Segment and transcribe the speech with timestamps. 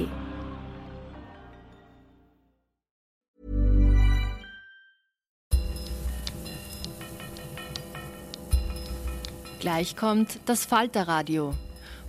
[9.61, 11.53] Gleich kommt das Falterradio.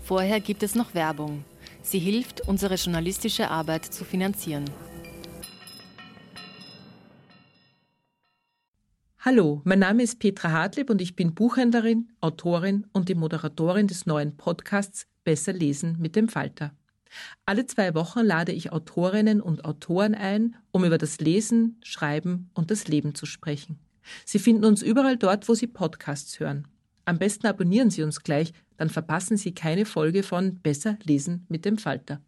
[0.02, 1.43] Vorher gibt es noch Werbung.
[1.92, 4.64] Sie hilft, unsere journalistische Arbeit zu finanzieren.
[9.20, 14.05] Hallo, mein Name ist Petra Hartlieb und ich bin Buchhändlerin, Autorin und die Moderatorin des
[14.05, 16.71] neuen Podcasts Besser lesen mit dem Falter.
[17.45, 22.71] Alle zwei Wochen lade ich Autorinnen und Autoren ein, um über das Lesen, Schreiben und
[22.71, 23.80] das Leben zu sprechen.
[24.23, 26.70] Sie finden uns überall dort, wo Sie Podcasts hören.
[27.04, 31.65] Am besten abonnieren Sie uns gleich, dann verpassen Sie keine Folge von Besser lesen mit
[31.65, 32.19] dem Falter.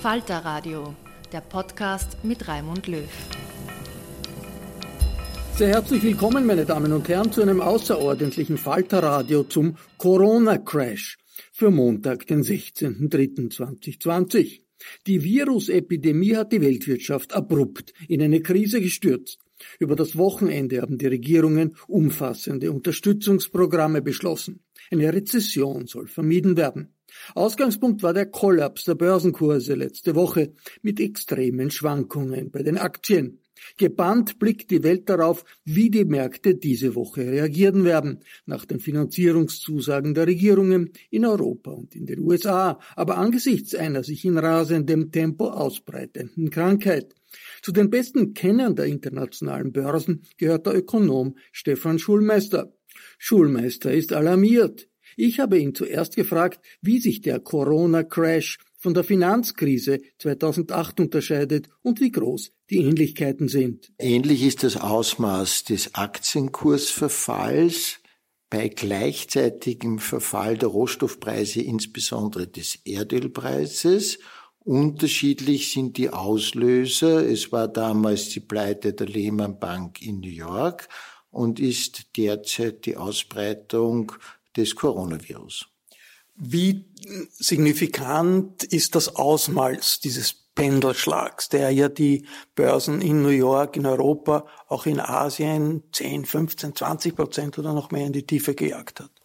[0.00, 0.94] Falter Radio,
[1.30, 3.04] der Podcast mit Raimund Löw.
[5.56, 11.18] Sehr herzlich willkommen, meine Damen und Herren, zu einem außerordentlichen Falter Radio zum Corona Crash
[11.52, 14.62] für Montag, den 16.03.2020.
[15.06, 19.44] Die Virusepidemie hat die Weltwirtschaft abrupt in eine Krise gestürzt.
[19.78, 24.60] Über das Wochenende haben die Regierungen umfassende Unterstützungsprogramme beschlossen.
[24.90, 26.94] Eine Rezession soll vermieden werden.
[27.34, 30.52] Ausgangspunkt war der Kollaps der Börsenkurse letzte Woche
[30.82, 33.40] mit extremen Schwankungen bei den Aktien.
[33.76, 40.14] Gebannt blickt die Welt darauf, wie die Märkte diese Woche reagieren werden, nach den Finanzierungszusagen
[40.14, 45.48] der Regierungen in Europa und in den USA, aber angesichts einer sich in rasendem Tempo
[45.48, 47.14] ausbreitenden Krankheit.
[47.62, 52.72] Zu den besten Kennern der internationalen Börsen gehört der Ökonom Stefan Schulmeister.
[53.18, 54.88] Schulmeister ist alarmiert.
[55.16, 62.00] Ich habe ihn zuerst gefragt, wie sich der Corona-Crash von der Finanzkrise 2008 unterscheidet und
[62.00, 63.92] wie groß die Ähnlichkeiten sind.
[63.98, 67.98] Ähnlich ist das Ausmaß des Aktienkursverfalls
[68.50, 74.20] bei gleichzeitigem Verfall der Rohstoffpreise, insbesondere des Erdölpreises
[74.68, 77.26] Unterschiedlich sind die Auslöser.
[77.26, 80.90] Es war damals die Pleite der Lehman Bank in New York
[81.30, 84.12] und ist derzeit die Ausbreitung
[84.54, 85.68] des Coronavirus.
[86.36, 86.84] Wie
[87.32, 94.44] signifikant ist das Ausmaß dieses Pendelschlags, der ja die Börsen in New York, in Europa,
[94.66, 99.17] auch in Asien 10, 15, 20 Prozent oder noch mehr in die Tiefe gejagt hat?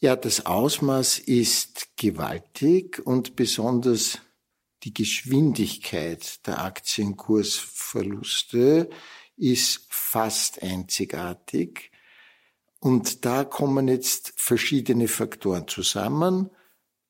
[0.00, 4.20] Ja, das Ausmaß ist gewaltig und besonders
[4.84, 8.90] die Geschwindigkeit der Aktienkursverluste
[9.36, 11.90] ist fast einzigartig.
[12.78, 16.50] Und da kommen jetzt verschiedene Faktoren zusammen.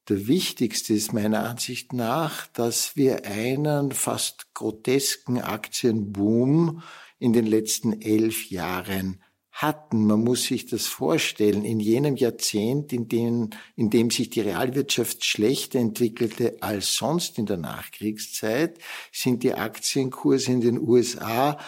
[0.09, 6.83] Der wichtigste ist meiner Ansicht nach, dass wir einen fast grotesken Aktienboom
[7.19, 9.23] in den letzten elf Jahren
[9.63, 10.07] hatten.
[10.07, 11.65] Man muss sich das vorstellen.
[11.65, 17.47] In jenem Jahrzehnt, in dem, in dem sich die Realwirtschaft schlechter entwickelte als sonst in
[17.47, 18.79] der Nachkriegszeit,
[19.13, 21.59] sind die Aktienkurse in den USA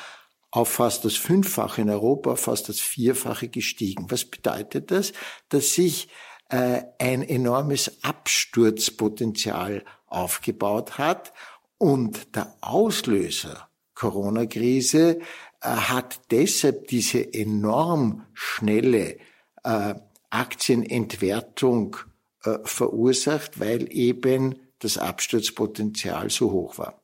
[0.53, 4.07] auf fast das Fünffache in Europa, fast das Vierfache gestiegen.
[4.09, 5.13] Was bedeutet das?
[5.49, 6.09] Dass sich
[6.49, 11.33] äh, ein enormes Absturzpotenzial aufgebaut hat
[11.79, 15.21] und der Auslöser Corona-Krise
[15.61, 19.19] hat deshalb diese enorm schnelle
[19.62, 19.95] äh,
[20.31, 21.97] Aktienentwertung
[22.45, 27.03] äh, verursacht, weil eben das Absturzpotenzial so hoch war.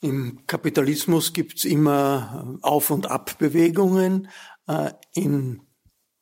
[0.00, 4.28] Im Kapitalismus gibt's immer Auf- und Abbewegungen
[4.66, 5.62] äh, in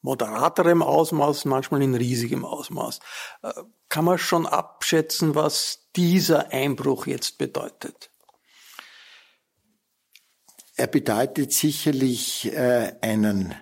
[0.03, 3.01] moderaterem Ausmaß, manchmal in riesigem Ausmaß.
[3.43, 3.53] Äh,
[3.89, 8.10] kann man schon abschätzen, was dieser Einbruch jetzt bedeutet?
[10.81, 13.55] Er bedeutet sicherlich äh, einen,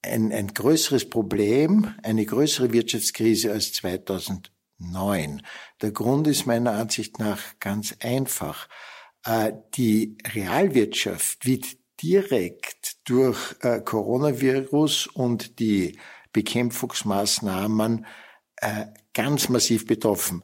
[0.00, 5.42] ein, ein größeres Problem, eine größere Wirtschaftskrise als 2009.
[5.82, 8.66] Der Grund ist meiner Ansicht nach ganz einfach.
[9.26, 11.66] Äh, die Realwirtschaft wird
[12.00, 15.98] direkt durch äh, Coronavirus und die
[16.32, 18.06] Bekämpfungsmaßnahmen
[18.62, 20.42] äh, ganz massiv betroffen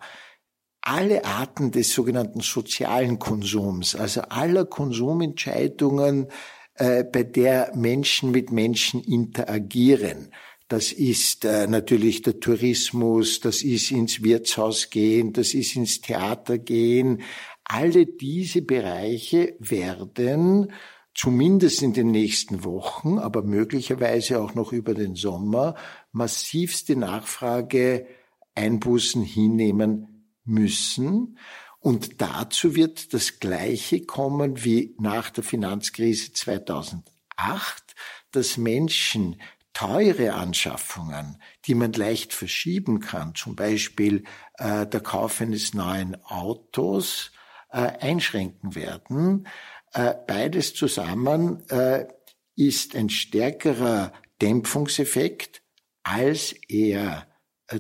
[0.82, 6.26] alle Arten des sogenannten sozialen Konsums, also aller Konsumentscheidungen,
[6.74, 10.30] äh, bei der Menschen mit Menschen interagieren.
[10.68, 16.58] Das ist äh, natürlich der Tourismus, das ist ins Wirtshaus gehen, das ist ins Theater
[16.58, 17.22] gehen.
[17.64, 20.72] Alle diese Bereiche werden
[21.14, 25.76] zumindest in den nächsten Wochen, aber möglicherweise auch noch über den Sommer
[26.10, 28.06] massivste Nachfrage
[28.54, 30.11] Einbußen hinnehmen
[30.44, 31.38] müssen.
[31.78, 37.02] Und dazu wird das Gleiche kommen wie nach der Finanzkrise 2008,
[38.30, 39.40] dass Menschen
[39.72, 44.24] teure Anschaffungen, die man leicht verschieben kann, zum Beispiel
[44.58, 47.32] äh, der Kauf eines neuen Autos,
[47.70, 49.48] äh, einschränken werden.
[49.92, 52.06] Äh, beides zusammen äh,
[52.54, 55.62] ist ein stärkerer Dämpfungseffekt,
[56.02, 57.26] als er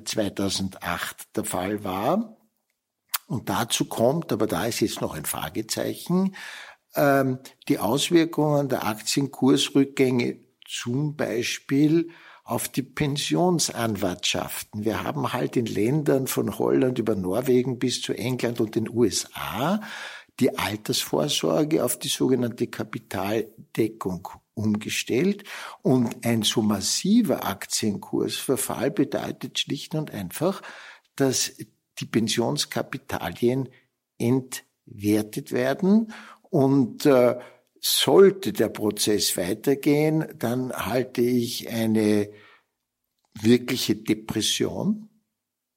[0.04, 2.36] 2008 äh, der Fall war.
[3.32, 6.36] Und dazu kommt, aber da ist jetzt noch ein Fragezeichen,
[6.94, 12.10] ähm, die Auswirkungen der Aktienkursrückgänge zum Beispiel
[12.44, 14.84] auf die Pensionsanwartschaften.
[14.84, 19.80] Wir haben halt in Ländern von Holland über Norwegen bis zu England und den USA
[20.38, 25.44] die Altersvorsorge auf die sogenannte Kapitaldeckung umgestellt
[25.80, 30.60] und ein so massiver Aktienkursverfall bedeutet schlicht und einfach,
[31.16, 31.54] dass
[31.98, 33.68] die Pensionskapitalien
[34.18, 36.12] entwertet werden.
[36.42, 37.38] Und äh,
[37.80, 42.30] sollte der Prozess weitergehen, dann halte ich eine
[43.40, 45.08] wirkliche Depression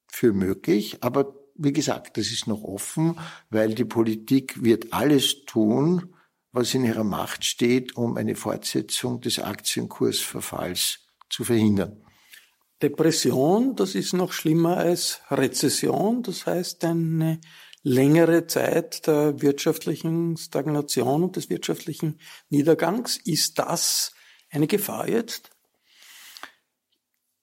[0.07, 0.97] für möglich.
[1.01, 3.17] Aber wie gesagt, das ist noch offen,
[3.49, 6.13] weil die Politik wird alles tun,
[6.51, 12.04] was in ihrer Macht steht, um eine Fortsetzung des Aktienkursverfalls zu verhindern.
[12.81, 17.39] Depression, das ist noch schlimmer als Rezession, das heißt eine
[17.83, 22.19] längere Zeit der wirtschaftlichen Stagnation und des wirtschaftlichen
[22.49, 23.17] Niedergangs.
[23.17, 24.13] Ist das
[24.49, 25.51] eine Gefahr jetzt?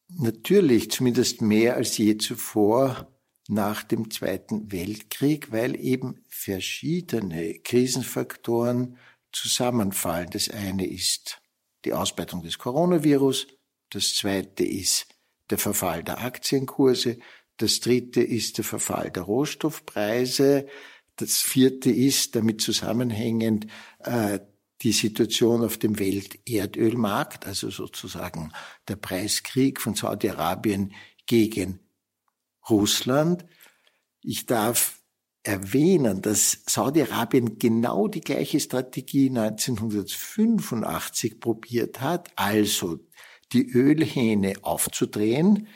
[0.08, 3.08] Natürlich, zumindest mehr als je zuvor
[3.49, 8.99] nach dem Zweiten Weltkrieg, weil eben verschiedene Krisenfaktoren
[9.32, 10.29] zusammenfallen.
[10.31, 11.40] Das eine ist
[11.84, 13.46] die Ausbreitung des Coronavirus,
[13.91, 15.11] das zweite ist
[15.52, 17.18] der Verfall der Aktienkurse.
[17.58, 20.66] Das dritte ist der Verfall der Rohstoffpreise.
[21.16, 23.66] Das vierte ist damit zusammenhängend
[24.00, 24.40] äh,
[24.80, 28.52] die Situation auf dem Welterdölmarkt, also sozusagen
[28.88, 30.94] der Preiskrieg von Saudi-Arabien
[31.26, 31.80] gegen
[32.68, 33.44] Russland.
[34.22, 34.98] Ich darf
[35.42, 43.00] erwähnen, dass Saudi-Arabien genau die gleiche Strategie 1985 probiert hat, also
[43.52, 45.68] die Ölhähne aufzudrehen,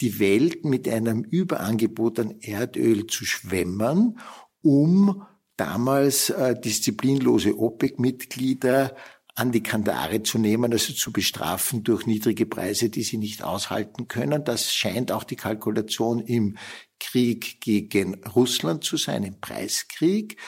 [0.00, 4.18] die Welt mit einem Überangebot an Erdöl zu schwemmen,
[4.62, 5.22] um
[5.56, 8.94] damals äh, disziplinlose OPEC-Mitglieder
[9.34, 14.08] an die Kandare zu nehmen, also zu bestrafen durch niedrige Preise, die sie nicht aushalten
[14.08, 14.44] können.
[14.44, 16.56] Das scheint auch die Kalkulation im
[16.98, 20.38] Krieg gegen Russland zu sein, im Preiskrieg.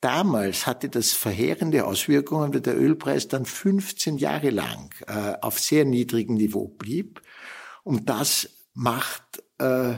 [0.00, 5.84] Damals hatte das verheerende Auswirkungen, weil der Ölpreis dann 15 Jahre lang äh, auf sehr
[5.84, 7.22] niedrigem Niveau blieb.
[7.82, 9.96] Und das macht äh,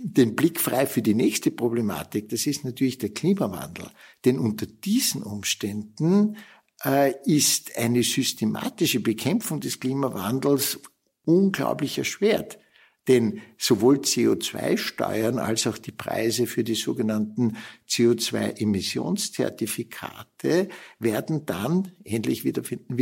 [0.00, 2.28] den Blick frei für die nächste Problematik.
[2.30, 3.86] Das ist natürlich der Klimawandel.
[4.24, 6.36] Denn unter diesen Umständen
[6.84, 10.80] äh, ist eine systematische Bekämpfung des Klimawandels
[11.24, 12.58] unglaublich erschwert.
[13.06, 17.58] Denn sowohl CO2-Steuern als auch die Preise für die sogenannten
[17.88, 22.54] CO2-Emissionszertifikate werden dann, ähnlich wie,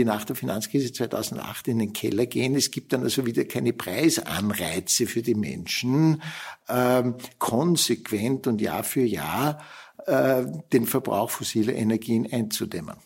[0.04, 2.56] nach der Finanzkrise 2008, in den Keller gehen.
[2.56, 6.20] Es gibt dann also wieder keine Preisanreize für die Menschen,
[6.68, 9.62] ähm, konsequent und Jahr für Jahr
[10.06, 12.96] äh, den Verbrauch fossiler Energien einzudämmen.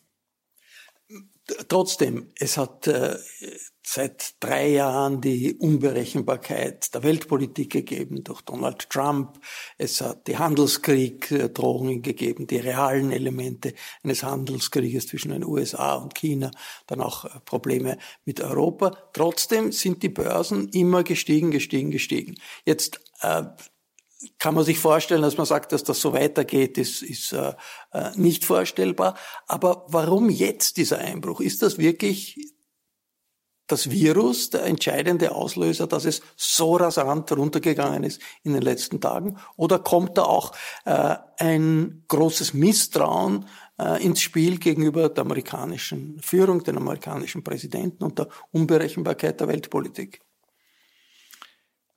[1.69, 3.17] Trotzdem, es hat äh,
[3.89, 9.39] seit drei Jahren die Unberechenbarkeit der Weltpolitik gegeben durch Donald Trump.
[9.79, 16.51] Es hat die Handelskrieg-Drohungen gegeben, die realen Elemente eines Handelskrieges zwischen den USA und China,
[16.89, 18.91] dann auch äh, Probleme mit Europa.
[19.13, 22.35] Trotzdem sind die Börsen immer gestiegen, gestiegen, gestiegen.
[22.65, 23.45] Jetzt äh,
[24.39, 27.55] kann man sich vorstellen, dass man sagt, dass das so weitergeht, ist, ist äh,
[27.93, 29.17] äh, nicht vorstellbar.
[29.47, 31.41] Aber warum jetzt dieser Einbruch?
[31.41, 32.56] Ist das wirklich
[33.67, 39.39] das Virus der entscheidende Auslöser, dass es so rasant runtergegangen ist in den letzten Tagen?
[39.57, 40.53] Oder kommt da auch
[40.85, 43.47] äh, ein großes Misstrauen
[43.79, 50.21] äh, ins Spiel gegenüber der amerikanischen Führung, den amerikanischen Präsidenten und der Unberechenbarkeit der Weltpolitik?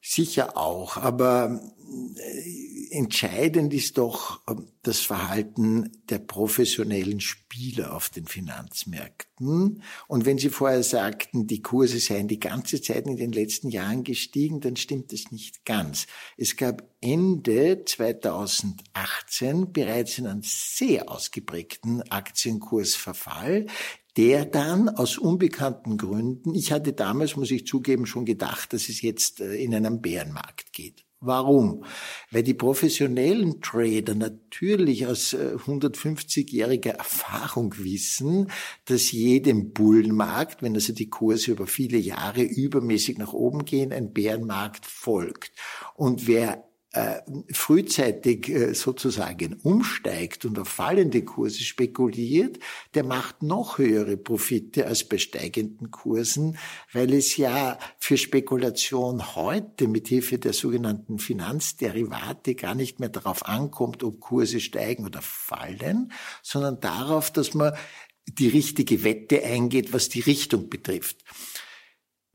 [0.01, 1.59] Sicher auch, aber
[2.15, 9.83] äh, entscheidend ist doch ähm, das Verhalten der professionellen Spieler auf den Finanzmärkten.
[10.07, 14.03] Und wenn Sie vorher sagten, die Kurse seien die ganze Zeit in den letzten Jahren
[14.03, 16.07] gestiegen, dann stimmt das nicht ganz.
[16.37, 23.67] Es gab Ende 2018 bereits einen sehr ausgeprägten Aktienkursverfall,
[24.17, 29.01] der dann aus unbekannten Gründen, ich hatte damals, muss ich zugeben, schon gedacht, dass es
[29.01, 31.05] jetzt äh, in einem Bärenmarkt geht.
[31.21, 31.83] Warum?
[32.31, 38.49] Weil die professionellen Trader natürlich aus 150-jähriger äh, Erfahrung wissen,
[38.85, 44.13] dass jedem Bullenmarkt, wenn also die Kurse über viele Jahre übermäßig nach oben gehen, ein
[44.13, 45.51] Bärenmarkt folgt.
[45.95, 46.68] Und wer
[47.51, 52.57] frühzeitig äh, sozusagen umsteigt und auf fallende Kurse spekuliert,
[52.95, 56.57] der macht noch höhere Profite als bei steigenden Kursen,
[56.91, 63.45] weil es ja für Spekulation heute mit Hilfe der sogenannten Finanzderivate gar nicht mehr darauf
[63.45, 67.73] ankommt, ob Kurse steigen oder fallen, sondern darauf, dass man
[68.27, 71.23] die richtige Wette eingeht, was die Richtung betrifft.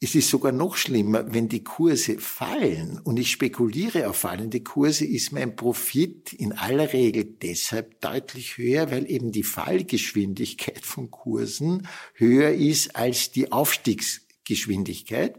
[0.00, 5.06] Es ist sogar noch schlimmer, wenn die Kurse fallen und ich spekuliere auf fallende Kurse,
[5.06, 11.88] ist mein Profit in aller Regel deshalb deutlich höher, weil eben die Fallgeschwindigkeit von Kursen
[12.14, 15.38] höher ist als die Aufstiegsgeschwindigkeit.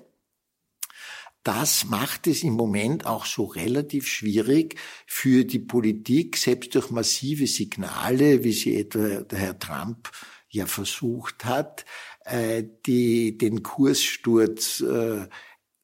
[1.43, 7.45] Das macht es im Moment auch so relativ schwierig für die Politik, selbst durch massive
[7.45, 10.09] Signale, wie sie etwa der Herr Trump
[10.49, 11.85] ja versucht hat,
[12.85, 15.27] die, den Kurssturz äh,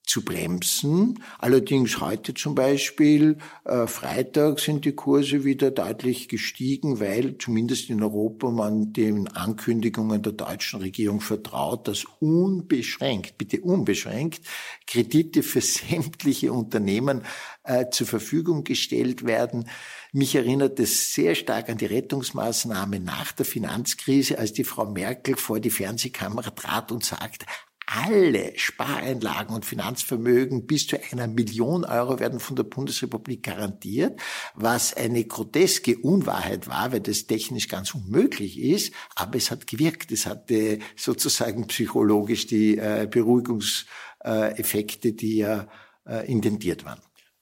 [0.06, 1.24] zu bremsen.
[1.40, 8.02] Allerdings heute zum Beispiel, äh, Freitag sind die Kurse wieder deutlich gestiegen, weil zumindest in
[8.02, 14.42] Europa man den Ankündigungen der deutschen Regierung vertraut, dass unbeschränkt, bitte unbeschränkt,
[14.88, 17.22] Kredite für sämtliche Unternehmen
[17.64, 19.70] äh, zur Verfügung gestellt werden.
[20.12, 25.38] Mich erinnert es sehr stark an die Rettungsmaßnahme nach der Finanzkrise, als die Frau Merkel
[25.38, 27.46] vor die Fernsehkamera trat und sagte,
[27.94, 34.18] alle Spareinlagen und Finanzvermögen bis zu einer Million Euro werden von der Bundesrepublik garantiert,
[34.56, 40.14] was eine groteske Unwahrheit war, weil das technisch ganz unmöglich ist, aber es hat gewirkt.
[40.14, 45.68] Es hatte sozusagen psychologisch die äh, Beruhigungseffekte, die ja
[46.08, 47.02] äh, intentiert waren.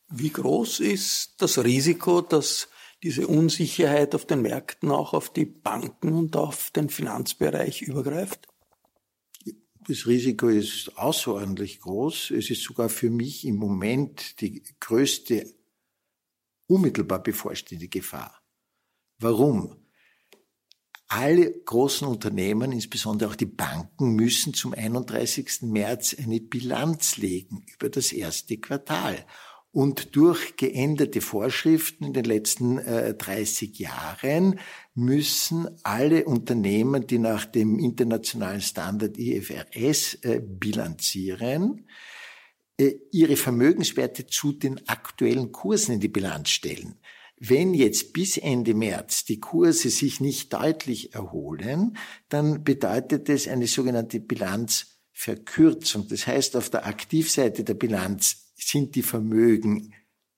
[0.10, 2.70] Wie groß ist das Risiko, dass
[3.04, 8.48] diese Unsicherheit auf den Märkten auch auf die Banken und auf den Finanzbereich übergreift?
[9.90, 12.30] Das Risiko ist außerordentlich groß.
[12.30, 15.52] Es ist sogar für mich im Moment die größte
[16.68, 18.40] unmittelbar bevorstehende Gefahr.
[19.18, 19.78] Warum?
[21.08, 25.64] Alle großen Unternehmen, insbesondere auch die Banken, müssen zum 31.
[25.64, 29.26] März eine Bilanz legen über das erste Quartal.
[29.72, 34.60] Und durch geänderte Vorschriften in den letzten äh, 30 Jahren
[34.96, 41.86] müssen alle Unternehmen, die nach dem internationalen Standard IFRS äh, bilanzieren,
[42.80, 46.96] äh, ihre Vermögenswerte zu den aktuellen Kursen in die Bilanz stellen.
[47.38, 51.96] Wenn jetzt bis Ende März die Kurse sich nicht deutlich erholen,
[52.28, 56.08] dann bedeutet es eine sogenannte Bilanzverkürzung.
[56.10, 59.94] Das heißt, auf der Aktivseite der Bilanz sind die Vermögen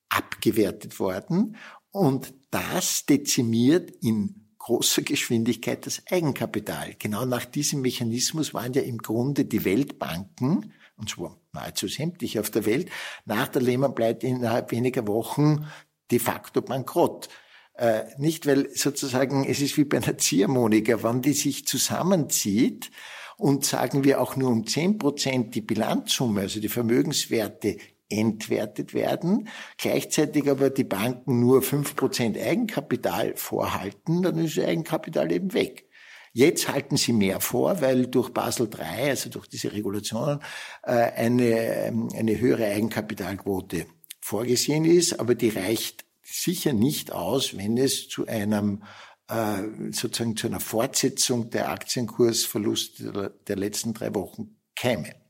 [0.08, 1.56] abgewertet worden
[1.90, 6.94] und das dezimiert in großer Geschwindigkeit das Eigenkapital.
[6.98, 12.50] Genau nach diesem Mechanismus waren ja im Grunde die Weltbanken, und zwar nahezu sämtlich auf
[12.50, 12.88] der Welt,
[13.24, 15.66] nach der Lehman-Pleite innerhalb weniger Wochen
[16.10, 17.28] de facto bankrott.
[17.74, 22.90] Äh, nicht, weil sozusagen es ist wie bei einer Ziehharmonika, wenn die sich zusammenzieht
[23.38, 27.78] und sagen wir auch nur um zehn Prozent die Bilanzsumme, also die Vermögenswerte
[28.12, 35.52] entwertet werden, gleichzeitig aber die Banken nur fünf Prozent Eigenkapital vorhalten, dann ist Eigenkapital eben
[35.54, 35.88] weg.
[36.34, 40.40] Jetzt halten sie mehr vor, weil durch Basel III, also durch diese Regulationen,
[40.82, 43.86] äh, eine, ähm, eine höhere Eigenkapitalquote
[44.20, 48.82] vorgesehen ist, aber die reicht sicher nicht aus, wenn es zu einem
[49.28, 55.21] äh, sozusagen zu einer Fortsetzung der Aktienkursverluste der letzten drei Wochen käme.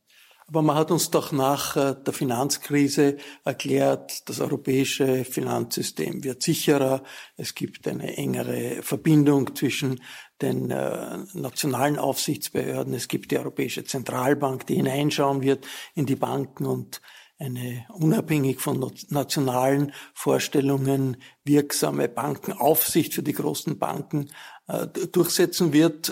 [0.52, 7.02] Aber man hat uns doch nach äh, der Finanzkrise erklärt, das europäische Finanzsystem wird sicherer.
[7.38, 10.02] Es gibt eine engere Verbindung zwischen
[10.42, 12.92] den äh, nationalen Aufsichtsbehörden.
[12.92, 17.00] Es gibt die Europäische Zentralbank, die hineinschauen wird in die Banken und
[17.38, 24.28] eine unabhängig von nationalen Vorstellungen wirksame Bankenaufsicht für die großen Banken
[24.68, 26.10] äh, durchsetzen wird.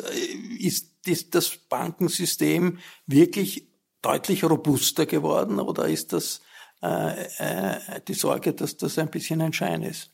[0.58, 0.88] Ist
[1.34, 3.69] das Bankensystem wirklich
[4.02, 6.40] deutlich robuster geworden oder ist das
[6.82, 10.12] äh, äh, die Sorge, dass das ein bisschen ein Schein ist?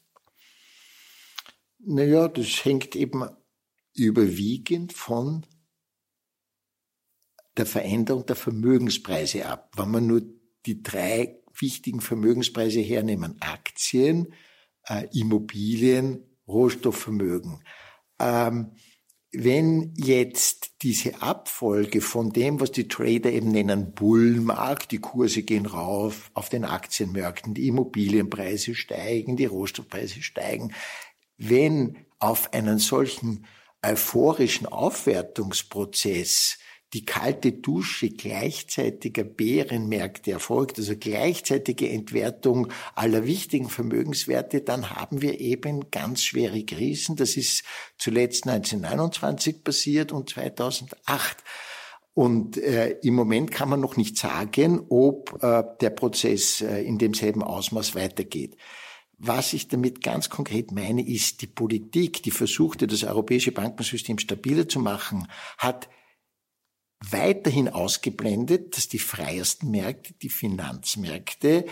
[1.79, 3.29] Naja, das hängt eben
[3.95, 5.47] überwiegend von
[7.57, 9.71] der Veränderung der Vermögenspreise ab.
[9.77, 10.23] Wenn man nur
[10.67, 14.35] die drei wichtigen Vermögenspreise hernehmen, Aktien,
[14.85, 17.63] äh, Immobilien, Rohstoffvermögen.
[18.19, 18.73] Ähm,
[19.39, 25.67] wenn jetzt diese Abfolge von dem, was die Trader eben nennen Bullenmarkt, die Kurse gehen
[25.67, 30.73] rauf auf den Aktienmärkten, die Immobilienpreise steigen, die Rohstoffpreise steigen,
[31.37, 33.45] wenn auf einen solchen
[33.83, 36.59] euphorischen Aufwertungsprozess
[36.97, 45.39] die kalte Dusche gleichzeitiger Bärenmärkte erfolgt, also gleichzeitige Entwertung aller wichtigen Vermögenswerte, dann haben wir
[45.39, 47.15] eben ganz schwere Krisen.
[47.15, 47.65] Das ist
[47.99, 51.37] zuletzt 1929 passiert und 2008.
[52.15, 56.97] Und äh, im Moment kann man noch nicht sagen, ob äh, der Prozess äh, in
[56.97, 58.57] demselben Ausmaß weitergeht.
[59.19, 64.67] Was ich damit ganz konkret meine, ist, die Politik, die versuchte, das europäische Bankensystem stabiler
[64.67, 65.29] zu machen,
[65.59, 65.91] hat
[67.11, 71.67] weiterhin ausgeblendet, dass die freiesten Märkte, die Finanzmärkte,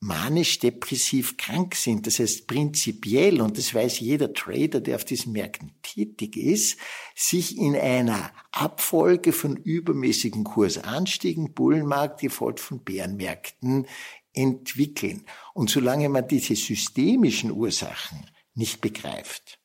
[0.00, 2.06] manisch-depressiv krank sind.
[2.06, 6.78] Das heißt, prinzipiell, und das weiß jeder Trader, der auf diesen Märkten tätig ist,
[7.14, 13.86] sich in einer Abfolge von übermäßigen Kursanstiegen, Bullenmarkt, gefolgt von Bärenmärkten,
[14.32, 15.26] entwickeln.
[15.52, 19.58] Und solange man diese systemischen Ursachen nicht begreift,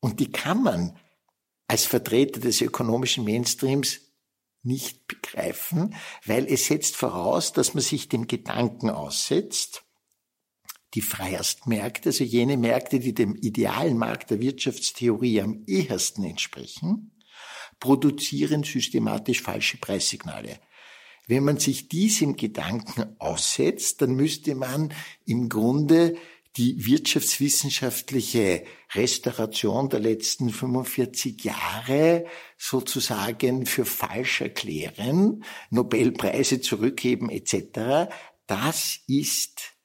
[0.00, 0.98] und die kann man
[1.66, 4.07] als Vertreter des ökonomischen Mainstreams
[4.62, 5.94] nicht begreifen,
[6.24, 9.84] weil es setzt voraus, dass man sich dem Gedanken aussetzt,
[10.94, 17.12] die Freierstmärkte, also jene Märkte, die dem idealen Markt der Wirtschaftstheorie am ehesten entsprechen,
[17.78, 20.58] produzieren systematisch falsche Preissignale.
[21.26, 24.94] Wenn man sich diesem Gedanken aussetzt, dann müsste man
[25.26, 26.16] im Grunde
[26.58, 38.10] die wirtschaftswissenschaftliche Restauration der letzten 45 Jahre sozusagen für falsch erklären, Nobelpreise zurückgeben etc.,
[38.48, 39.77] das ist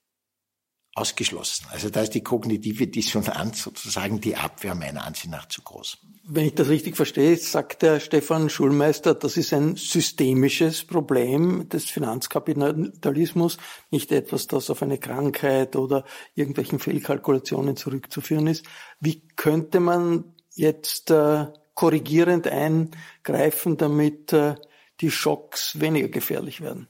[0.96, 1.66] ausgeschlossen.
[1.72, 5.98] Also da ist die kognitive Dissonanz sozusagen die Abwehr meiner Ansicht nach zu groß.
[6.26, 11.86] Wenn ich das richtig verstehe, sagt der Stefan Schulmeister, das ist ein systemisches Problem des
[11.86, 13.58] Finanzkapitalismus,
[13.90, 18.66] nicht etwas, das auf eine Krankheit oder irgendwelchen Fehlkalkulationen zurückzuführen ist.
[19.00, 24.56] Wie könnte man jetzt äh, korrigierend eingreifen, damit äh,
[25.02, 26.88] die Schocks weniger gefährlich werden?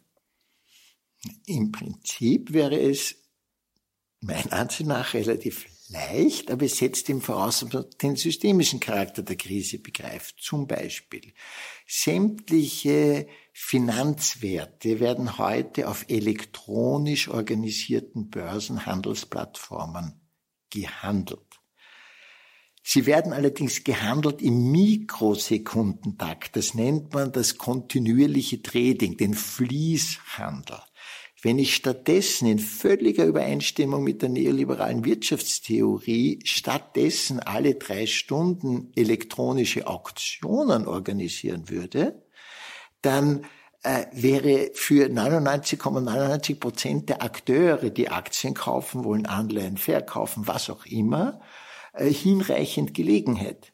[1.45, 3.22] Im Prinzip wäre es
[4.23, 7.65] mein Ansicht nach relativ leicht, aber es setzt ihm voraus,
[8.01, 10.35] den systemischen Charakter der Krise begreift.
[10.39, 11.33] Zum Beispiel
[11.87, 20.21] sämtliche Finanzwerte werden heute auf elektronisch organisierten Börsenhandelsplattformen
[20.69, 21.39] gehandelt.
[22.85, 26.57] Sie werden allerdings gehandelt im Mikrosekundentakt.
[26.57, 30.79] Das nennt man das kontinuierliche Trading, den Fließhandel.
[31.43, 39.85] Wenn ich stattdessen in völliger Übereinstimmung mit der neoliberalen Wirtschaftstheorie stattdessen alle drei Stunden elektronische
[39.85, 42.23] Auktionen organisieren würde,
[43.01, 43.45] dann
[43.83, 50.69] äh, wäre für 99,99 Prozent ,99 der Akteure, die Aktien kaufen wollen, Anleihen verkaufen, was
[50.69, 51.41] auch immer,
[51.91, 53.72] äh, hinreichend Gelegenheit.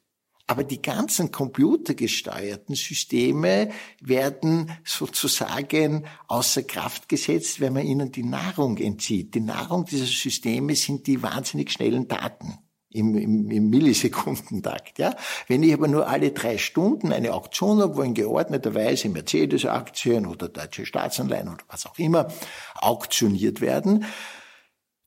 [0.49, 3.69] Aber die ganzen computergesteuerten Systeme
[4.01, 9.35] werden sozusagen außer Kraft gesetzt, wenn man ihnen die Nahrung entzieht.
[9.35, 12.57] Die Nahrung dieser Systeme sind die wahnsinnig schnellen Daten
[12.89, 14.97] im, im, im Millisekundentakt.
[14.97, 15.15] Ja?
[15.47, 20.25] Wenn ich aber nur alle drei Stunden eine Auktion habe, wo in geordneter Weise Mercedes-Aktien
[20.25, 22.27] oder deutsche Staatsanleihen oder was auch immer
[22.73, 24.03] auktioniert werden,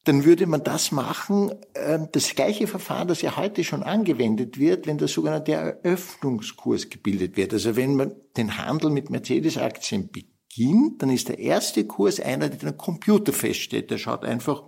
[0.05, 4.87] dann würde man das machen, ähm, das gleiche Verfahren, das ja heute schon angewendet wird,
[4.87, 7.53] wenn der sogenannte Eröffnungskurs gebildet wird.
[7.53, 12.71] Also wenn man den Handel mit Mercedes-Aktien beginnt, dann ist der erste Kurs einer, der
[12.71, 13.91] den Computer feststellt.
[13.91, 14.65] Der schaut einfach,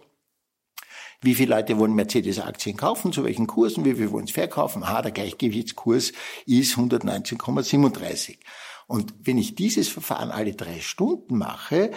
[1.20, 4.84] wie viele Leute wollen Mercedes-Aktien kaufen, zu welchen Kursen, wie viele wollen es verkaufen.
[4.84, 6.12] Aha, der Gleichgewichtskurs
[6.46, 8.36] ist 119,37.
[8.86, 11.90] Und wenn ich dieses Verfahren alle drei Stunden mache,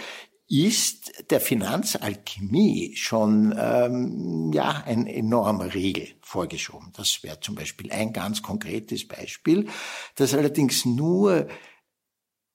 [0.50, 6.92] ist der Finanzalchemie schon ähm, ja ein enormer Regel vorgeschoben.
[6.96, 9.68] Das wäre zum Beispiel ein ganz konkretes Beispiel,
[10.16, 11.48] das allerdings nur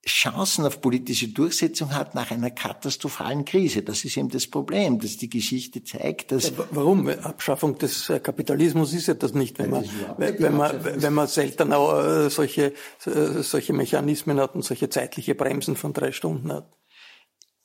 [0.04, 3.82] Chancen auf politische Durchsetzung hat nach einer katastrophalen Krise.
[3.82, 6.52] Das ist eben das Problem, dass die Geschichte zeigt, dass...
[6.72, 7.06] Warum?
[7.08, 9.84] Abschaffung des äh, Kapitalismus ist ja das nicht, wenn man,
[10.16, 12.72] wenn man, wenn man selten auch äh, solche,
[13.04, 16.68] äh, solche Mechanismen hat und solche zeitliche Bremsen von drei Stunden hat.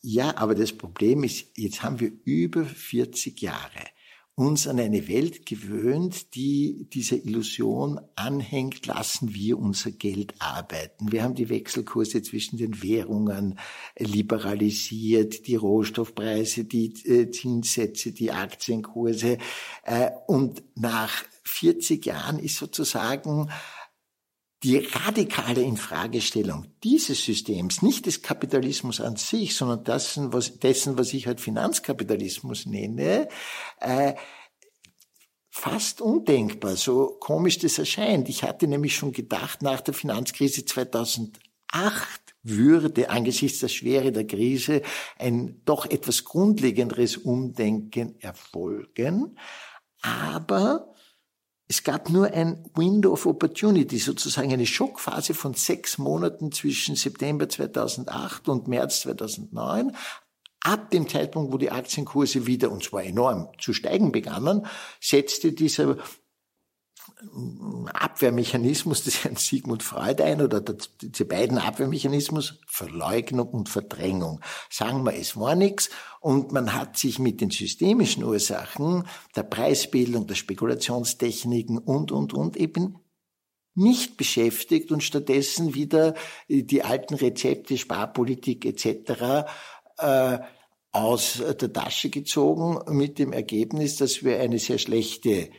[0.02, 3.84] Ja, aber das Problem ist, jetzt haben wir über 40 Jahre
[4.38, 11.12] uns an eine Welt gewöhnt, die dieser Illusion anhängt, lassen wir unser Geld arbeiten.
[11.12, 13.58] Wir haben die Wechselkurse zwischen den Währungen
[13.98, 19.40] liberalisiert, die Rohstoffpreise, die äh, Zinssätze, die Aktienkurse.
[19.82, 23.50] Äh, und nach 40 Jahren ist sozusagen
[24.64, 31.14] die radikale Infragestellung dieses Systems, nicht des Kapitalismus an sich, sondern dessen, was, dessen, was
[31.14, 33.28] ich halt Finanzkapitalismus nenne,
[33.80, 34.16] äh,
[35.50, 38.30] fast undenkbar, so komisch das erscheint.
[38.30, 41.40] Ich hatte nämlich schon gedacht, nach der Finanzkrise 2008
[42.44, 44.82] würde angesichts der Schwere der Krise
[45.18, 49.38] ein doch etwas grundlegenderes Umdenken erfolgen.
[50.02, 50.94] Aber
[51.70, 57.50] es gab nur ein Window of Opportunity, sozusagen eine Schockphase von sechs Monaten zwischen September
[57.50, 59.96] 2008 und März 2009.
[60.62, 64.66] Ab dem Zeitpunkt, wo die Aktienkurse wieder, und zwar enorm, zu steigen begannen,
[65.02, 65.98] setzte dieser
[67.94, 74.42] Abwehrmechanismus des Herrn Sigmund Freud ein oder diese beiden Abwehrmechanismus Verleugnung und Verdrängung.
[74.70, 75.90] Sagen wir, es war nichts
[76.20, 82.58] und man hat sich mit den systemischen Ursachen der Preisbildung, der Spekulationstechniken und, und, und
[82.58, 83.00] eben
[83.74, 86.16] nicht beschäftigt und stattdessen wieder
[86.50, 89.46] die alten Rezepte, Sparpolitik etc.
[90.00, 90.40] Äh,
[90.92, 95.50] aus der Tasche gezogen mit dem Ergebnis, dass wir eine sehr schlechte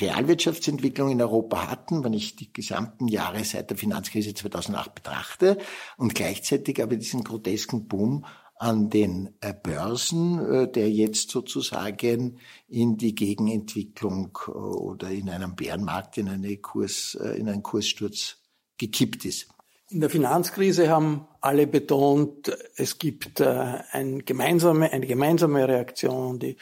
[0.00, 5.58] Realwirtschaftsentwicklung in Europa hatten, wenn ich die gesamten Jahre seit der Finanzkrise 2008 betrachte
[5.96, 8.24] und gleichzeitig aber diesen grotesken Boom
[8.62, 15.56] an den äh, Börsen, äh, der jetzt sozusagen in die Gegenentwicklung äh, oder in einem
[15.56, 18.36] Bärenmarkt in, eine Kurs, in einen Kurssturz
[18.78, 19.48] gekippt ist.
[19.88, 26.38] In der Finanzkrise haben alle betont, es gibt eine gemeinsame, eine gemeinsame Reaktion.
[26.38, 26.56] Die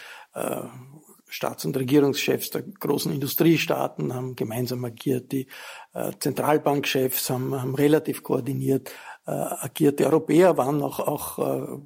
[1.31, 5.47] Staats- und Regierungschefs der großen Industriestaaten haben gemeinsam agiert, die
[5.95, 8.91] äh, Zentralbankchefs haben, haben relativ koordiniert
[9.27, 10.01] äh, agiert.
[10.01, 11.79] Die Europäer waren auch, auch äh,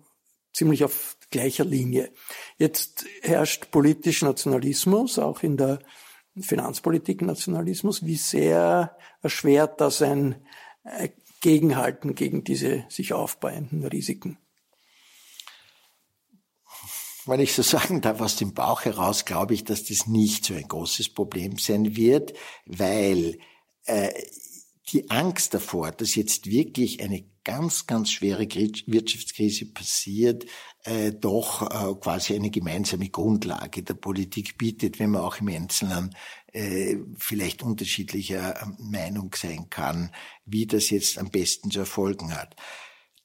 [0.53, 2.11] ziemlich auf gleicher Linie.
[2.59, 5.79] Jetzt herrscht politisch Nationalismus, auch in der
[6.41, 8.05] Finanzpolitik Nationalismus.
[8.05, 10.37] Wie sehr erschwert das ein
[11.41, 14.39] Gegenhalten gegen diese sich aufbauenden Risiken?
[17.27, 20.55] Wenn ich so sagen darf, aus dem Bauch heraus glaube ich, dass das nicht so
[20.55, 22.35] ein großes Problem sein wird,
[22.67, 23.39] weil
[23.85, 24.13] äh,
[24.93, 30.47] die Angst davor, dass jetzt wirklich eine ganz, ganz schwere Wirtschaftskrise passiert,
[30.85, 36.15] äh, doch äh, quasi eine gemeinsame Grundlage der Politik bietet, wenn man auch im Einzelnen
[36.53, 40.11] äh, vielleicht unterschiedlicher äh, Meinung sein kann,
[40.45, 42.57] wie das jetzt am besten zu erfolgen hat.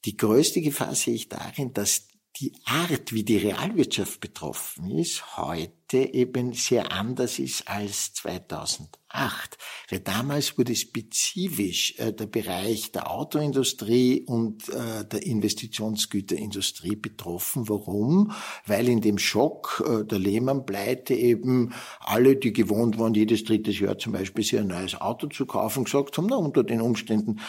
[0.04, 5.72] Die größte Gefahr sehe ich darin, dass die Art, wie die Realwirtschaft betroffen ist, heute
[5.92, 9.00] eben sehr anders ist als 2000.
[9.10, 9.58] 2008.
[9.90, 17.68] Weil damals wurde spezifisch äh, der Bereich der Autoindustrie und äh, der Investitionsgüterindustrie betroffen.
[17.68, 18.32] Warum?
[18.66, 23.98] Weil in dem Schock äh, der Lehman-Pleite eben alle, die gewohnt waren, jedes drittes Jahr
[23.98, 27.40] zum Beispiel sich ein neues Auto zu kaufen, gesagt haben, na, unter den Umständen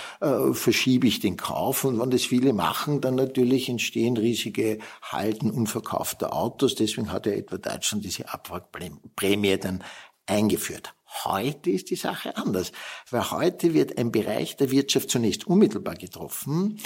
[0.51, 1.83] verschiebe ich den Kauf.
[1.83, 6.75] Und wenn das viele machen, dann natürlich entstehen riesige Halten unverkaufter Autos.
[6.75, 9.83] Deswegen hat ja etwa Deutschland diese Abwrackprämie dann
[10.25, 10.93] eingeführt.
[11.25, 12.71] Heute ist die Sache anders,
[13.09, 16.79] weil heute wird ein Bereich der Wirtschaft zunächst unmittelbar getroffen,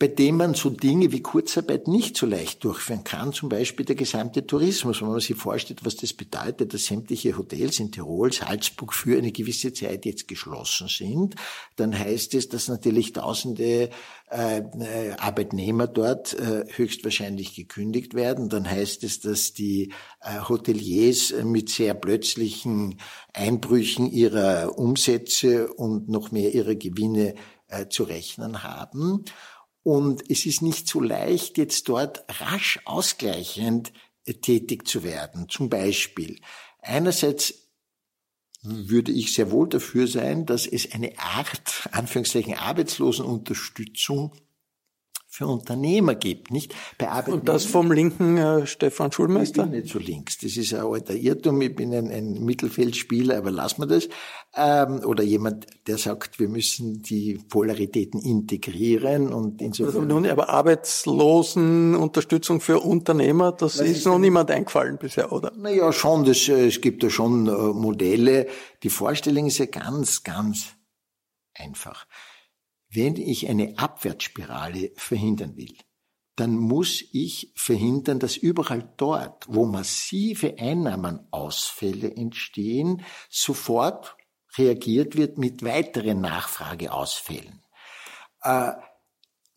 [0.00, 3.96] bei dem man so Dinge wie Kurzarbeit nicht so leicht durchführen kann, zum Beispiel der
[3.96, 5.00] gesamte Tourismus.
[5.00, 9.32] Wenn man sich vorstellt, was das bedeutet, dass sämtliche Hotels in Tirol, Salzburg für eine
[9.32, 11.34] gewisse Zeit jetzt geschlossen sind,
[11.74, 13.90] dann heißt es, dass natürlich tausende
[14.30, 14.62] äh,
[15.18, 18.48] Arbeitnehmer dort äh, höchstwahrscheinlich gekündigt werden.
[18.48, 23.00] Dann heißt es, dass die äh, Hoteliers mit sehr plötzlichen
[23.32, 27.34] Einbrüchen ihrer Umsätze und noch mehr ihrer Gewinne
[27.66, 29.24] äh, zu rechnen haben.
[29.88, 33.90] Und es ist nicht so leicht, jetzt dort rasch ausgleichend
[34.26, 35.48] äh, tätig zu werden.
[35.48, 36.42] Zum Beispiel,
[36.82, 37.70] einerseits
[38.60, 44.34] würde ich sehr wohl dafür sein, dass es eine Art, Anführungszeichen, Arbeitslosenunterstützung
[45.38, 46.74] für Unternehmer gibt, nicht?
[46.98, 47.40] Bei Arbeitnehmern.
[47.40, 49.66] Und das vom linken äh, Stefan Schulmeister?
[49.66, 50.38] Ich bin nicht so links.
[50.38, 51.62] Das ist ein alter Irrtum.
[51.62, 54.08] Ich bin ein, ein Mittelfeldspieler, aber lassen wir das.
[54.56, 60.10] Ähm, oder jemand, der sagt, wir müssen die Polaritäten integrieren und insofern.
[60.10, 65.52] Also aber Arbeitslosenunterstützung für Unternehmer, das ist, ist noch niemand eingefallen bisher, oder?
[65.56, 66.24] Naja, schon.
[66.24, 68.48] Das, äh, es gibt ja schon äh, Modelle.
[68.82, 70.74] Die Vorstellung ist ja ganz, ganz
[71.54, 72.08] einfach.
[72.90, 75.74] Wenn ich eine Abwärtsspirale verhindern will,
[76.36, 84.16] dann muss ich verhindern, dass überall dort, wo massive Einnahmenausfälle entstehen, sofort
[84.56, 87.62] reagiert wird mit weiteren Nachfrageausfällen.
[88.42, 88.72] Äh,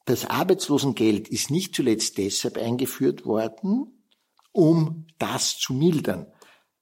[0.06, 4.04] das Arbeitslosengeld ist nicht zuletzt deshalb eingeführt worden,
[4.52, 6.34] um das zu mildern.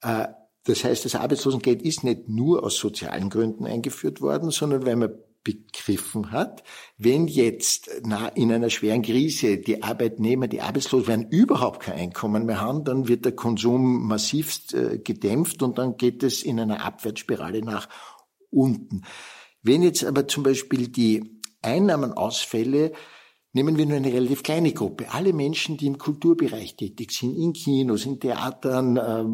[0.02, 0.30] Äh,
[0.64, 5.12] das heißt, das Arbeitslosengeld ist nicht nur aus sozialen Gründen eingeführt worden, sondern weil man
[5.44, 6.64] begriffen hat,
[6.98, 12.62] wenn jetzt in einer schweren Krise die Arbeitnehmer, die arbeitslos werden, überhaupt kein Einkommen mehr
[12.62, 17.62] haben, dann wird der Konsum massivst äh, gedämpft und dann geht es in einer Abwärtsspirale
[17.64, 17.88] nach
[18.50, 19.04] unten.
[19.62, 22.94] Wenn jetzt aber zum Beispiel die Einnahmenausfälle
[23.52, 25.12] Nehmen wir nur eine relativ kleine Gruppe.
[25.12, 29.26] Alle Menschen, die im Kulturbereich tätig sind, in Kinos, in Theatern, äh,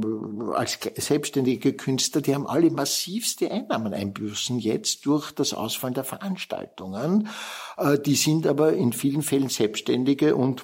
[0.54, 7.28] als selbstständige Künstler, die haben alle massivste Einnahmen einbüßen jetzt durch das Ausfallen der Veranstaltungen.
[7.76, 10.64] Äh, die sind aber in vielen Fällen Selbstständige und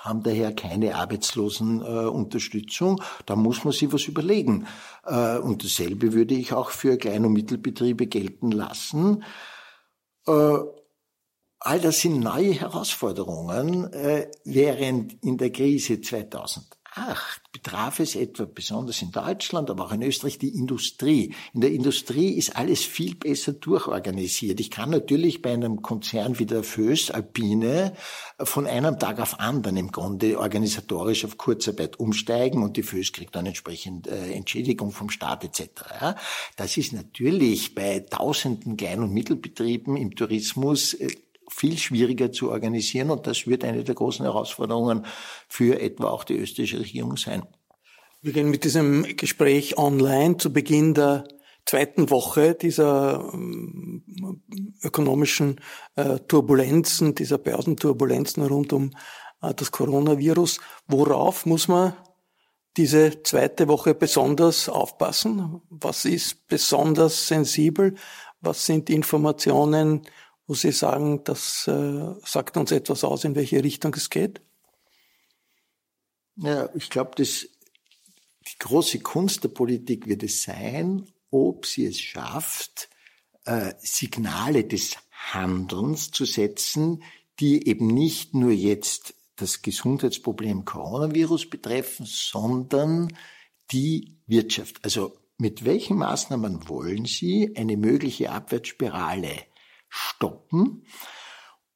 [0.00, 3.00] haben daher keine Arbeitslosenunterstützung.
[3.00, 4.66] Äh, da muss man sich was überlegen.
[5.04, 9.22] Äh, und dasselbe würde ich auch für Klein- und Mittelbetriebe gelten lassen.
[11.64, 18.44] Äh, All das sind neue Herausforderungen, äh, während in der Krise 2008 betraf es etwa
[18.44, 21.34] besonders in Deutschland, aber auch in Österreich die Industrie.
[21.52, 24.60] In der Industrie ist alles viel besser durchorganisiert.
[24.60, 27.94] Ich kann natürlich bei einem Konzern wie der Föß Alpine
[28.38, 33.34] von einem Tag auf anderen im Grunde organisatorisch auf Kurzarbeit umsteigen und die Föß kriegt
[33.34, 36.16] dann entsprechend äh, Entschädigung vom Staat etc.
[36.56, 41.08] Das ist natürlich bei tausenden Klein- und Mittelbetrieben im Tourismus äh,
[41.50, 45.06] viel schwieriger zu organisieren und das wird eine der großen Herausforderungen
[45.48, 47.42] für etwa auch die österreichische Regierung sein.
[48.22, 51.24] Wir gehen mit diesem Gespräch online zu Beginn der
[51.66, 54.02] zweiten Woche dieser ähm,
[54.82, 55.60] ökonomischen
[55.96, 58.92] äh, Turbulenzen, dieser Börsenturbulenzen rund um
[59.42, 60.60] äh, das Coronavirus.
[60.86, 61.92] Worauf muss man
[62.76, 65.60] diese zweite Woche besonders aufpassen?
[65.70, 67.94] Was ist besonders sensibel?
[68.40, 70.02] Was sind Informationen,
[70.46, 74.40] wo Sie sagen, das äh, sagt uns etwas aus, in welche Richtung es geht?
[76.36, 77.48] Ja, ich glaube, das
[78.48, 82.88] die große Kunst der Politik wird es sein, ob sie es schafft,
[83.44, 87.02] äh, Signale des Handelns zu setzen,
[87.40, 93.14] die eben nicht nur jetzt das Gesundheitsproblem Coronavirus betreffen, sondern
[93.72, 94.82] die Wirtschaft.
[94.84, 99.32] Also mit welchen Maßnahmen wollen Sie eine mögliche Abwärtsspirale
[99.96, 100.84] stoppen.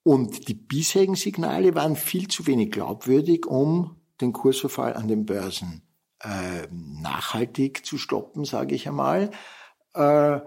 [0.02, 5.82] Und die bisherigen Signale waren viel zu wenig glaubwürdig, um den Kursverfall an den Börsen
[6.20, 9.30] äh, nachhaltig zu stoppen, sage ich einmal.
[9.94, 10.40] Äh,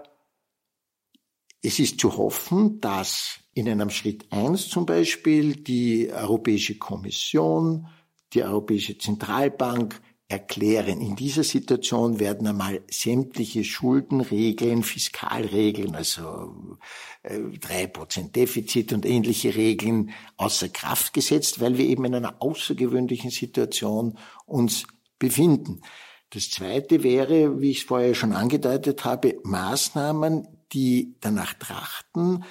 [1.62, 7.86] es ist zu hoffen, dass in einem Schritt eins zum Beispiel die Europäische Kommission,
[8.32, 11.00] die Europäische Zentralbank erklären.
[11.00, 16.78] In dieser Situation werden einmal sämtliche Schuldenregeln, Fiskalregeln, also
[17.22, 22.36] äh, drei Prozent Defizit und ähnliche Regeln außer Kraft gesetzt, weil wir eben in einer
[22.40, 24.84] außergewöhnlichen Situation uns
[25.18, 25.82] befinden.
[26.30, 32.44] Das zweite wäre, wie ich es vorher schon angedeutet habe, Maßnahmen, die danach trachten,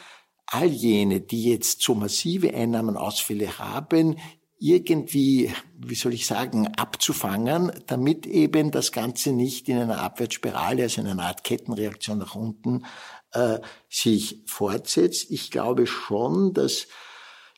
[0.45, 4.17] all jene, die jetzt so massive Einnahmenausfälle haben,
[4.63, 11.01] irgendwie, wie soll ich sagen, abzufangen, damit eben das Ganze nicht in einer Abwärtsspirale, also
[11.01, 12.85] in einer Art Kettenreaktion nach unten,
[13.33, 15.31] äh, sich fortsetzt.
[15.31, 16.87] Ich glaube schon, dass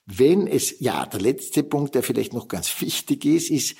[0.08, 3.76] wenn es, ja, der letzte Punkt, der vielleicht noch ganz wichtig ist, ist,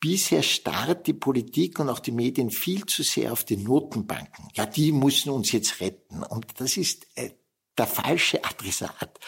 [0.00, 4.48] bisher starrt die Politik und auch die Medien viel zu sehr auf die Notenbanken.
[4.54, 6.22] Ja, die müssen uns jetzt retten.
[6.22, 7.32] Und das ist äh,
[7.78, 9.18] der falsche Adressat.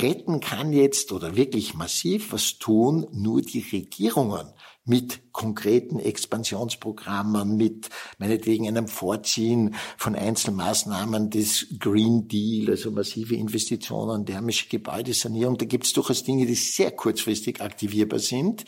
[0.00, 4.52] Retten kann jetzt oder wirklich massiv was tun nur die Regierungen
[4.84, 7.88] mit konkreten Expansionsprogrammen, mit
[8.18, 15.56] meinetwegen einem Vorziehen von Einzelmaßnahmen des Green Deal, also massive Investitionen, thermische Gebäudesanierung.
[15.56, 18.64] Da gibt es durchaus Dinge, die sehr kurzfristig aktivierbar sind,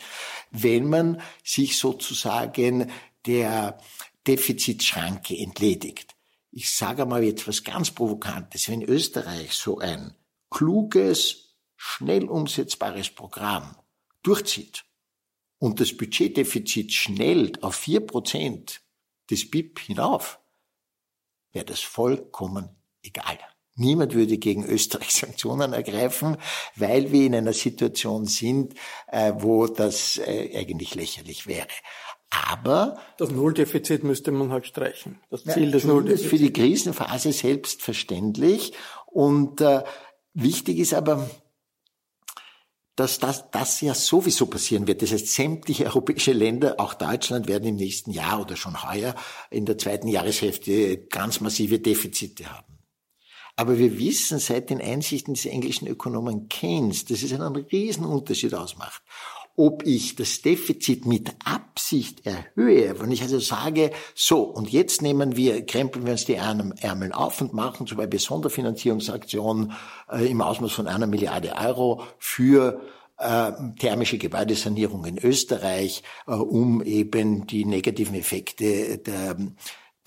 [0.51, 2.89] wenn man sich sozusagen
[3.25, 3.77] der
[4.25, 6.14] Defizitschranke entledigt.
[6.57, 8.69] Ich sage mal jetzt was ganz Provokantes.
[8.69, 10.15] Wenn Österreich so ein
[10.49, 13.75] kluges, schnell umsetzbares Programm
[14.23, 14.85] durchzieht,
[15.59, 18.81] und das Budgetdefizit schnellt auf vier Prozent
[19.29, 20.39] des BIP hinauf,
[21.51, 22.69] wäre das vollkommen
[23.01, 23.39] egal.
[23.75, 26.37] Niemand würde gegen Österreich Sanktionen ergreifen,
[26.75, 28.75] weil wir in einer Situation sind,
[29.07, 31.67] äh, wo das äh, eigentlich lächerlich wäre.
[32.29, 35.19] Aber das Nulldefizit müsste man halt streichen.
[35.29, 36.29] Das Ziel ja, des Nulldefizits.
[36.29, 38.73] Für die Krisenphase selbstverständlich.
[39.05, 39.83] Und äh,
[40.33, 41.29] wichtig ist aber,
[42.95, 45.01] dass das, das ja sowieso passieren wird.
[45.01, 49.15] Das heißt, sämtliche europäische Länder, auch Deutschland, werden im nächsten Jahr oder schon heuer
[49.49, 52.75] in der zweiten Jahreshälfte ganz massive Defizite haben.
[53.57, 58.53] Aber wir wissen seit den Einsichten des englischen Ökonomen Keynes, dass es einen riesen Unterschied
[58.53, 59.01] ausmacht,
[59.55, 65.35] ob ich das Defizit mit Absicht erhöhe, wenn ich also sage, so, und jetzt nehmen
[65.35, 69.73] wir, krempeln wir uns die Ärmel auf und machen zum Beispiel Sonderfinanzierungsaktionen
[70.11, 72.81] äh, im Ausmaß von einer Milliarde Euro für
[73.17, 79.37] äh, thermische Gebäudesanierung in Österreich, äh, um eben die negativen Effekte der,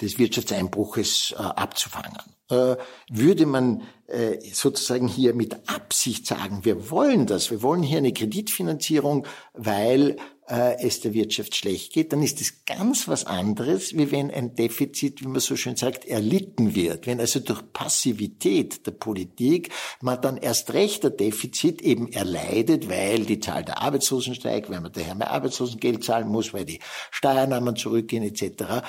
[0.00, 2.16] des Wirtschaftseinbruches äh, abzufangen.
[2.50, 2.76] Äh,
[3.10, 8.12] würde man äh, sozusagen hier mit Absicht sagen, wir wollen das, wir wollen hier eine
[8.12, 10.16] Kreditfinanzierung, weil
[10.48, 14.54] äh, es der Wirtschaft schlecht geht, dann ist es ganz was anderes, wie wenn ein
[14.54, 17.06] Defizit, wie man so schön sagt, erlitten wird.
[17.06, 23.26] Wenn also durch Passivität der Politik man dann erst recht der Defizit eben erleidet, weil
[23.26, 26.80] die Zahl der Arbeitslosen steigt, weil man daher mehr Arbeitslosengeld zahlen muss, weil die
[27.10, 28.86] Steuernahmen zurückgehen etc.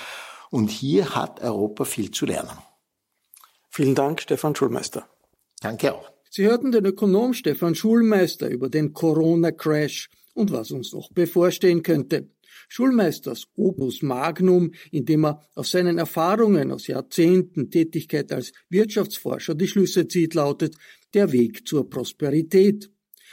[0.52, 2.58] Und hier hat Europa viel zu lernen.
[3.70, 5.08] Vielen Dank, Stefan Schulmeister.
[5.62, 6.12] Danke auch.
[6.32, 12.30] Sie hörten den Ökonom Stefan Schulmeister über den Corona-Crash und was uns noch bevorstehen könnte.
[12.68, 20.08] Schulmeisters Opus Magnum, indem er aus seinen Erfahrungen aus Jahrzehnten Tätigkeit als Wirtschaftsforscher die Schlüsse
[20.08, 20.76] zieht, lautet
[21.14, 22.92] Der Weg zur Prosperität.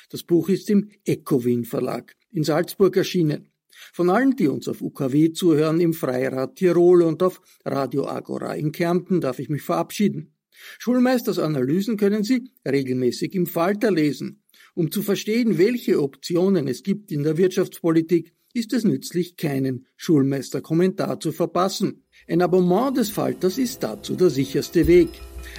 [0.08, 3.50] Das Buch ist im Ecowin Verlag in Salzburg erschienen.
[3.92, 8.72] Von allen, die uns auf UKW zuhören, im Freirad Tirol und auf Radio Agora in
[8.72, 10.32] Kärnten, darf ich mich verabschieden.
[10.78, 14.42] Schulmeisters Analysen können Sie regelmäßig im Falter lesen.
[14.74, 21.20] Um zu verstehen, welche Optionen es gibt in der Wirtschaftspolitik, ist es nützlich, keinen Schulmeister-Kommentar
[21.20, 22.04] zu verpassen.
[22.26, 25.10] Ein Abonnement des Falters ist dazu der sicherste Weg.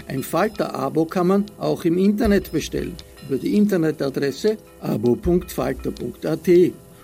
[0.08, 2.95] Ein Falter-Abo kann man auch im Internet bestellen,
[3.27, 6.47] über die Internetadresse abo.falter.at.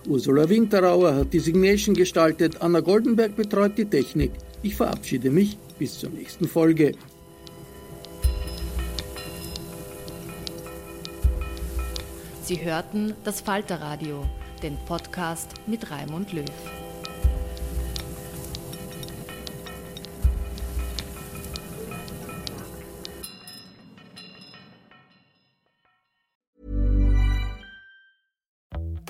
[0.07, 4.31] Ursula Winterauer hat die Signation gestaltet, Anna Goldenberg betreut die Technik.
[4.61, 6.93] Ich verabschiede mich bis zur nächsten Folge.
[12.43, 14.25] Sie hörten das Falterradio,
[14.61, 16.82] den Podcast mit Raimund Löw.